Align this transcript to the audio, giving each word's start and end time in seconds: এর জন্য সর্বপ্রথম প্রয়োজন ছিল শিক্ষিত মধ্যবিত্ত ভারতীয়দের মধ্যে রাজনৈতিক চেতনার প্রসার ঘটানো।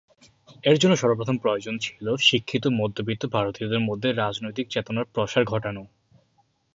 এর 0.63 0.77
জন্য 0.77 0.93
সর্বপ্রথম 0.95 1.37
প্রয়োজন 1.37 1.75
ছিল 1.77 2.05
শিক্ষিত 2.21 2.63
মধ্যবিত্ত 2.79 3.23
ভারতীয়দের 3.33 3.81
মধ্যে 3.81 4.09
রাজনৈতিক 4.13 4.65
চেতনার 4.69 5.05
প্রসার 5.05 5.43
ঘটানো। 5.45 5.83